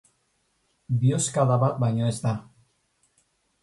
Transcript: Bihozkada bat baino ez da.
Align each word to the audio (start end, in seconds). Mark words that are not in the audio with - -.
Bihozkada 1.03 1.59
bat 1.67 1.79
baino 1.87 2.11
ez 2.11 2.19
da. 2.27 2.35